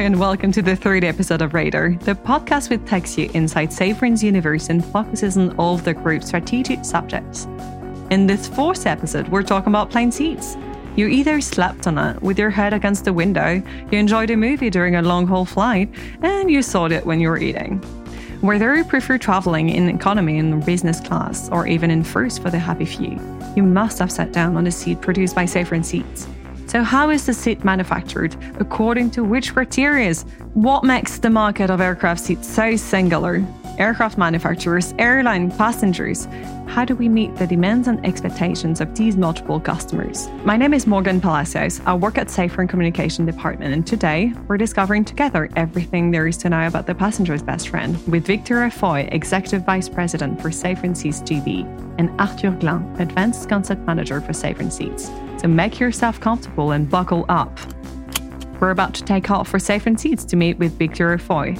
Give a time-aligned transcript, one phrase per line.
[0.00, 4.24] and welcome to the third episode of Radar, the podcast which takes you inside Safran's
[4.24, 7.44] universe and focuses on all of the group's strategic subjects.
[8.10, 10.56] In this fourth episode, we're talking about plane seats.
[10.96, 14.70] You either slept on it with your head against the window, you enjoyed a movie
[14.70, 15.90] during a long haul flight,
[16.22, 17.76] and you saw it when you were eating.
[18.40, 22.58] Whether you prefer traveling in economy and business class, or even in first for the
[22.58, 23.20] happy few,
[23.54, 26.26] you must have sat down on a seat produced by Safran Seats.
[26.70, 28.36] So, how is the seat manufactured?
[28.60, 30.14] According to which criteria?
[30.54, 33.44] What makes the market of aircraft seats so singular?
[33.76, 36.28] Aircraft manufacturers, airline passengers.
[36.68, 40.28] How do we meet the demands and expectations of these multiple customers?
[40.44, 41.80] My name is Morgan Palacios.
[41.86, 46.50] I work at Safran Communication Department, and today we're discovering together everything there is to
[46.50, 51.20] know about the passenger's best friend with Victoria Foy, Executive Vice President for Safran Seats
[51.22, 51.66] GB,
[51.98, 55.10] and Arthur Glain, Advanced Concept Manager for Safran Seats.
[55.40, 57.58] So make yourself comfortable and buckle up.
[58.60, 61.56] We're about to take off for Safran Seats to meet with Victor Foy.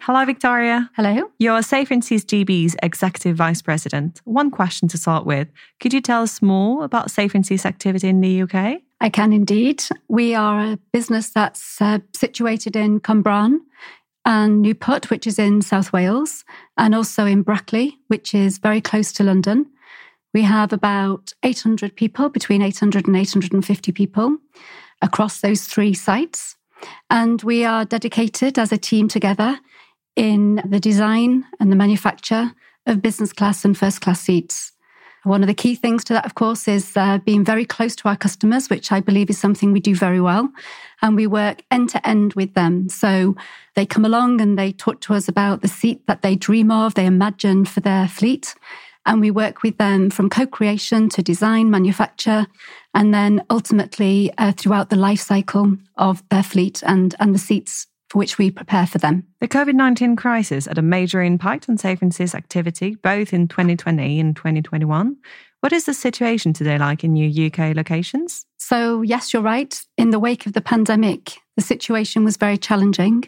[0.00, 0.90] Hello, Victoria.
[0.96, 1.30] Hello.
[1.38, 4.22] You're Safran Seats GB's Executive Vice President.
[4.24, 5.48] One question to start with.
[5.80, 8.80] Could you tell us more about Safran Seats activity in the UK?
[9.00, 9.84] I can indeed.
[10.08, 13.60] We are a business that's uh, situated in Cwmbran
[14.24, 16.44] and Newport, which is in South Wales,
[16.76, 19.66] and also in Brackley, which is very close to London.
[20.34, 24.36] We have about 800 people, between 800 and 850 people
[25.00, 26.56] across those three sites.
[27.08, 29.58] And we are dedicated as a team together
[30.16, 32.52] in the design and the manufacture
[32.86, 34.72] of business class and first class seats.
[35.28, 38.08] One of the key things to that, of course, is uh, being very close to
[38.08, 40.50] our customers, which I believe is something we do very well.
[41.02, 42.88] And we work end to end with them.
[42.88, 43.36] So
[43.74, 46.94] they come along and they talk to us about the seat that they dream of,
[46.94, 48.54] they imagine for their fleet.
[49.04, 52.46] And we work with them from co creation to design, manufacture,
[52.94, 57.86] and then ultimately uh, throughout the life cycle of their fleet and, and the seats
[58.08, 59.24] for which we prepare for them.
[59.40, 64.20] The COVID 19 crisis had a major impact on Safran Seats activity, both in 2020
[64.20, 65.16] and 2021.
[65.60, 68.46] What is the situation today like in your UK locations?
[68.58, 69.80] So, yes, you're right.
[69.96, 73.24] In the wake of the pandemic, the situation was very challenging.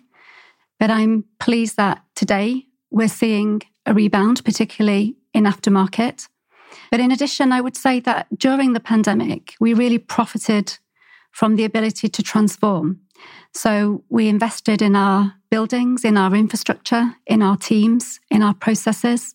[0.79, 6.29] But I'm pleased that today we're seeing a rebound, particularly in aftermarket.
[6.91, 10.79] But in addition, I would say that during the pandemic, we really profited
[11.31, 13.01] from the ability to transform.
[13.53, 19.35] So we invested in our buildings, in our infrastructure, in our teams, in our processes.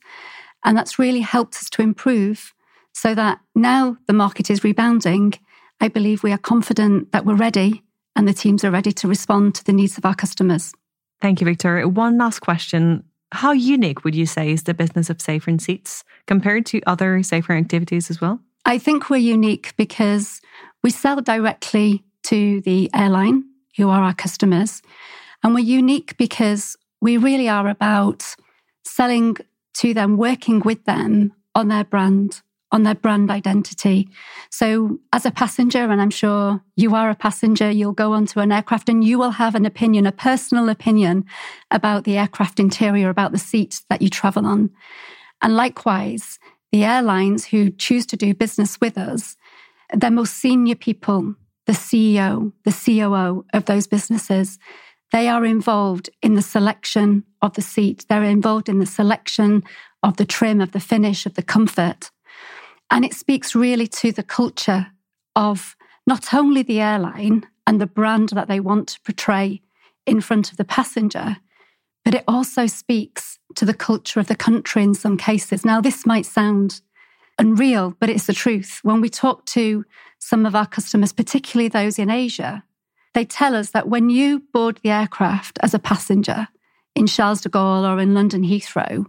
[0.64, 2.54] And that's really helped us to improve
[2.94, 5.34] so that now the market is rebounding.
[5.82, 7.84] I believe we are confident that we're ready
[8.16, 10.74] and the teams are ready to respond to the needs of our customers.
[11.22, 11.88] Thank you, Victor.
[11.88, 13.04] One last question.
[13.32, 17.60] How unique would you say is the business of Safran Seats compared to other Safran
[17.60, 18.40] activities as well?
[18.66, 20.42] I think we're unique because
[20.84, 23.46] we sell directly to the airline
[23.78, 24.82] who are our customers.
[25.44, 28.36] And we're unique because we really are about
[28.84, 29.38] selling
[29.76, 34.10] to them, working with them on their brand, on their brand identity.
[34.50, 38.52] So, as a passenger, and I'm sure you are a passenger, you'll go onto an
[38.52, 41.26] aircraft and you will have an opinion, a personal opinion
[41.70, 44.72] about the aircraft interior, about the seats that you travel on.
[45.42, 46.40] And likewise,
[46.72, 49.36] the airlines who choose to do business with us,
[49.94, 54.60] their most senior people the CEO, the COO of those businesses,
[55.12, 58.06] they are involved in the selection of the seat.
[58.10, 59.64] They're involved in the selection
[60.04, 62.12] of the trim, of the finish, of the comfort.
[62.92, 64.88] And it speaks really to the culture
[65.36, 69.62] of not only the airline and the brand that they want to portray
[70.06, 71.38] in front of the passenger,
[72.04, 75.64] but it also speaks to the culture of the country in some cases.
[75.64, 76.82] Now, this might sound
[77.38, 78.80] unreal, but it's the truth.
[78.84, 79.86] When we talk to
[80.20, 82.64] some of our customers, particularly those in Asia,
[83.14, 86.48] they tell us that when you board the aircraft as a passenger
[86.96, 89.06] in Charles de Gaulle or in London Heathrow,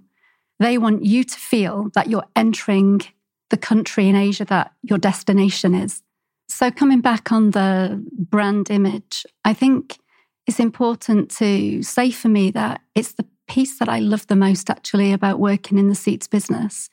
[0.58, 3.02] they want you to feel that you're entering
[3.50, 6.02] the country in Asia that your destination is.
[6.48, 9.98] So, coming back on the brand image, I think
[10.46, 14.70] it's important to say for me that it's the piece that I love the most
[14.70, 16.88] actually about working in the seats business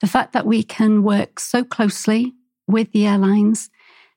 [0.00, 2.34] the fact that we can work so closely
[2.66, 3.70] with the airlines,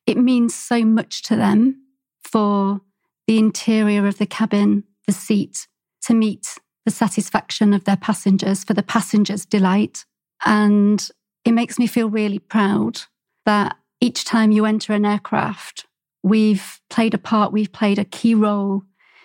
[0.05, 1.81] it means so much to them
[2.23, 2.81] for
[3.27, 5.67] the interior of the cabin, the seat,
[6.01, 10.05] to meet the satisfaction of their passengers, for the passengers' delight.
[10.45, 11.07] And
[11.45, 13.01] it makes me feel really proud
[13.45, 15.85] that each time you enter an aircraft,
[16.23, 18.83] we've played a part, we've played a key role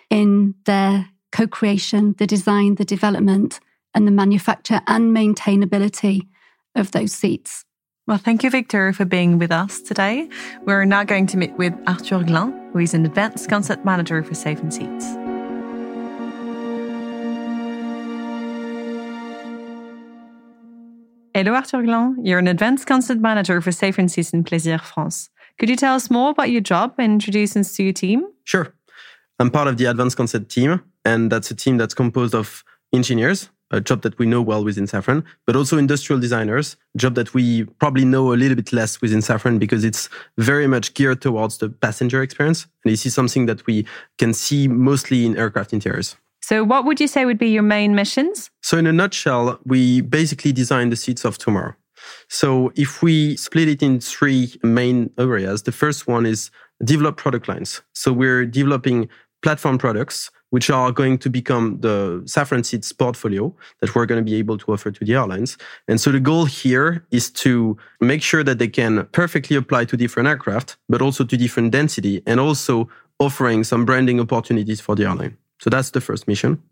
[0.09, 3.59] in their co creation, the design, the development,
[3.93, 6.21] and the manufacture and maintainability
[6.75, 7.65] of those seats.
[8.07, 10.29] Well, thank you, Victor, for being with us today.
[10.63, 14.33] We're now going to meet with Arthur Glain, who is an advanced concept manager for
[14.33, 15.05] Safran Seats.
[21.33, 22.15] Hello, Arthur Glain.
[22.23, 25.29] You're an advanced concept manager for Safran Seats in Plaisir France.
[25.59, 28.25] Could you tell us more about your job and introduce us to your team?
[28.45, 28.73] Sure.
[29.37, 32.63] I'm part of the advanced concept team, and that's a team that's composed of
[32.93, 37.15] engineers, a job that we know well within Safran, but also industrial designers, a job
[37.15, 41.21] that we probably know a little bit less within Safran because it's very much geared
[41.21, 42.67] towards the passenger experience.
[42.83, 43.85] And this is something that we
[44.17, 46.15] can see mostly in aircraft interiors.
[46.41, 48.51] So, what would you say would be your main missions?
[48.61, 51.73] So, in a nutshell, we basically design the seats of tomorrow.
[52.29, 56.51] So, if we split it in three main areas, the first one is
[56.83, 57.81] develop product lines.
[57.93, 59.09] So, we're developing
[59.41, 64.31] platform products which are going to become the Safran Seats portfolio that we're going to
[64.31, 65.57] be able to offer to the airlines.
[65.89, 69.97] And so the goal here is to make sure that they can perfectly apply to
[69.97, 72.87] different aircraft, but also to different density and also
[73.19, 75.35] offering some branding opportunities for the airline.
[75.59, 76.63] So that's the first mission.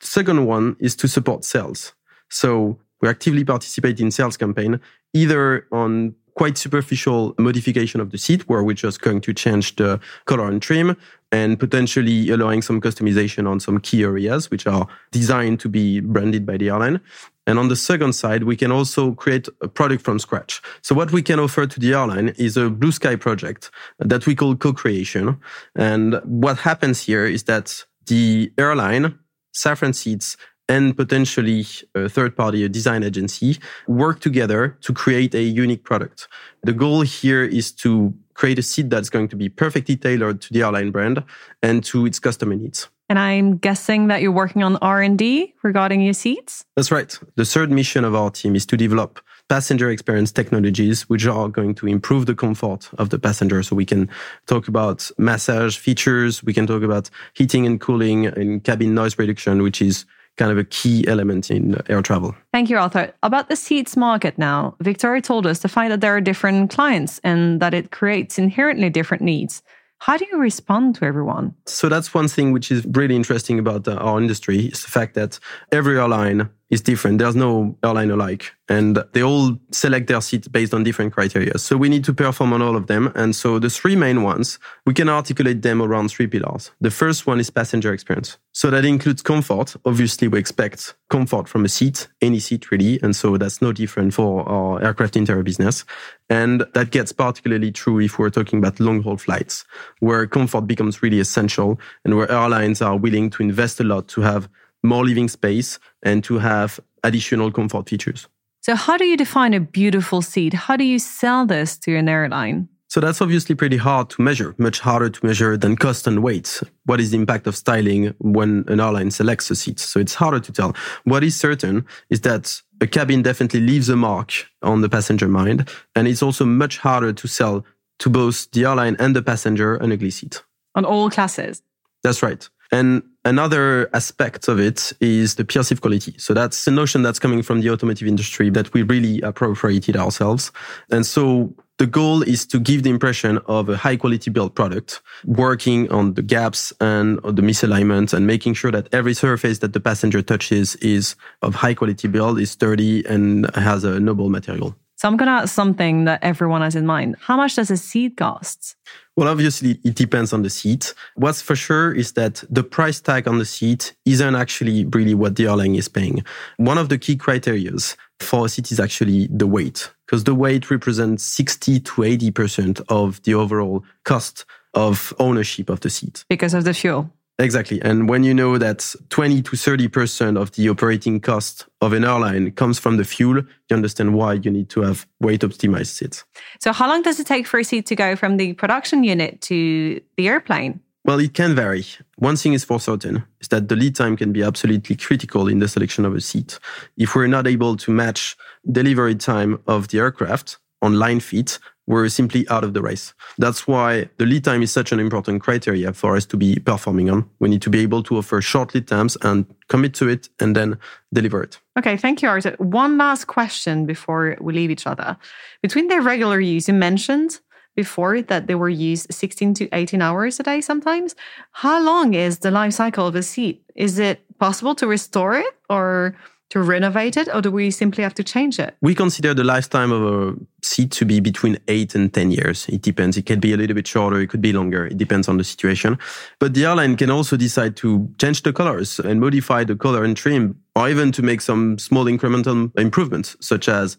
[0.00, 1.92] The second one is to support sales.
[2.30, 4.80] So we actively participate in sales campaign,
[5.14, 10.00] either on quite superficial modification of the seat where we're just going to change the
[10.24, 10.96] color and trim
[11.30, 16.46] and potentially allowing some customization on some key areas which are designed to be branded
[16.46, 17.00] by the airline.
[17.46, 20.60] And on the second side, we can also create a product from scratch.
[20.82, 24.34] So what we can offer to the airline is a blue sky project that we
[24.34, 25.40] call co-creation.
[25.74, 29.18] And what happens here is that the airline,
[29.54, 30.36] Safran Seats,
[30.68, 36.28] and potentially a third party, a design agency, work together to create a unique product.
[36.62, 40.52] The goal here is to create a seat that's going to be perfectly tailored to
[40.52, 41.24] the airline brand
[41.62, 42.88] and to its customer needs.
[43.08, 46.64] And I'm guessing that you're working on R&D regarding your seats?
[46.76, 47.18] That's right.
[47.36, 51.74] The third mission of our team is to develop passenger experience technologies which are going
[51.76, 53.62] to improve the comfort of the passenger.
[53.62, 54.10] So we can
[54.46, 59.62] talk about massage features, we can talk about heating and cooling and cabin noise reduction,
[59.62, 60.04] which is
[60.38, 62.34] kind of a key element in air travel.
[62.52, 63.12] Thank you, Arthur.
[63.22, 67.20] About the seats market now, Victoria told us to find that there are different clients
[67.24, 69.62] and that it creates inherently different needs.
[70.00, 71.54] How do you respond to everyone?
[71.66, 75.14] So that's one thing which is really interesting about uh, our industry is the fact
[75.14, 75.40] that
[75.72, 77.18] every airline is different.
[77.18, 81.56] There's no airline alike and they all select their seats based on different criteria.
[81.56, 83.10] So we need to perform on all of them.
[83.14, 86.70] And so the three main ones, we can articulate them around three pillars.
[86.80, 88.36] The first one is passenger experience.
[88.52, 89.74] So that includes comfort.
[89.86, 93.00] Obviously, we expect comfort from a seat, any seat really.
[93.02, 95.86] And so that's no different for our aircraft interior business.
[96.28, 99.64] And that gets particularly true if we're talking about long haul flights
[100.00, 104.20] where comfort becomes really essential and where airlines are willing to invest a lot to
[104.20, 104.50] have
[104.82, 108.28] more living space and to have additional comfort features.
[108.60, 110.52] So, how do you define a beautiful seat?
[110.52, 112.68] How do you sell this to an airline?
[112.90, 116.62] So that's obviously pretty hard to measure, much harder to measure than cost and weight.
[116.86, 119.78] What is the impact of styling when an airline selects a seat?
[119.78, 120.74] So it's harder to tell.
[121.04, 124.32] What is certain is that a cabin definitely leaves a mark
[124.62, 125.68] on the passenger mind.
[125.94, 127.62] And it's also much harder to sell
[127.98, 130.42] to both the airline and the passenger an ugly seat.
[130.74, 131.62] On all classes.
[132.02, 132.48] That's right.
[132.72, 136.14] And another aspect of it is the perceived quality.
[136.18, 140.52] So that's a notion that's coming from the automotive industry that we really appropriated ourselves.
[140.90, 145.00] And so the goal is to give the impression of a high quality built product,
[145.24, 149.80] working on the gaps and the misalignment and making sure that every surface that the
[149.80, 154.74] passenger touches is of high quality build, is sturdy and has a noble material.
[154.98, 157.14] So I'm going to ask something that everyone has in mind.
[157.20, 158.74] How much does a seat cost?
[159.14, 160.92] Well, obviously, it depends on the seat.
[161.14, 165.36] What's for sure is that the price tag on the seat isn't actually really what
[165.36, 166.24] the airline is paying.
[166.56, 167.70] One of the key criteria
[168.18, 173.22] for a seat is actually the weight, because the weight represents 60 to 80% of
[173.22, 176.24] the overall cost of ownership of the seat.
[176.28, 177.08] Because of the fuel.
[177.40, 177.80] Exactly.
[177.82, 182.50] And when you know that 20 to 30% of the operating cost of an airline
[182.50, 186.24] comes from the fuel, you understand why you need to have weight optimized seats.
[186.58, 189.40] So, how long does it take for a seat to go from the production unit
[189.42, 190.80] to the airplane?
[191.04, 191.86] Well, it can vary.
[192.16, 195.60] One thing is for certain is that the lead time can be absolutely critical in
[195.60, 196.58] the selection of a seat.
[196.96, 198.36] If we're not able to match
[198.70, 203.14] delivery time of the aircraft on line fit, we're simply out of the race.
[203.38, 207.08] That's why the lead time is such an important criteria for us to be performing
[207.08, 207.28] on.
[207.40, 210.54] We need to be able to offer short lead times and commit to it and
[210.54, 210.78] then
[211.14, 211.58] deliver it.
[211.78, 212.54] Okay, thank you, Arthur.
[212.58, 215.16] One last question before we leave each other.
[215.62, 217.40] Between their regular use, you mentioned
[217.74, 221.14] before that they were used 16 to 18 hours a day sometimes.
[221.52, 223.62] How long is the life cycle of a seat?
[223.74, 226.14] Is it possible to restore it or
[226.50, 228.74] to renovate it, or do we simply have to change it?
[228.80, 230.34] We consider the lifetime of a
[230.68, 232.68] seat to be between eight and 10 years.
[232.68, 233.16] It depends.
[233.16, 234.86] It can be a little bit shorter, it could be longer.
[234.86, 235.98] It depends on the situation.
[236.38, 240.16] But the airline can also decide to change the colors and modify the color and
[240.16, 243.96] trim, or even to make some small incremental improvements, such as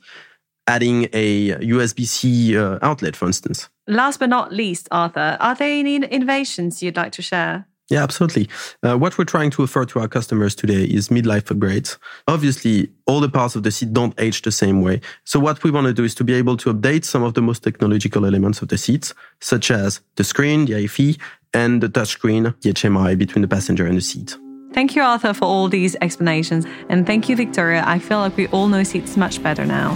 [0.67, 3.69] adding a USB C uh, outlet, for instance.
[3.87, 7.65] Last but not least, Arthur, are there any innovations you'd like to share?
[7.89, 8.49] Yeah, absolutely.
[8.83, 11.97] Uh, what we're trying to offer to our customers today is midlife upgrades.
[12.27, 15.01] Obviously, all the parts of the seat don't age the same way.
[15.23, 17.41] So what we want to do is to be able to update some of the
[17.41, 21.17] most technological elements of the seats, such as the screen, the IFE,
[21.53, 24.37] and the touchscreen, the HMI between the passenger and the seat.
[24.71, 26.67] Thank you, Arthur, for all these explanations.
[26.89, 27.83] And thank you, Victoria.
[27.87, 29.95] I feel like we all know seats much better now.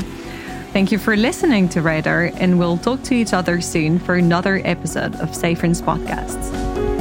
[0.71, 4.59] Thank you for listening to Radar, and we'll talk to each other soon for another
[4.65, 6.92] episode of Safran's podcasts.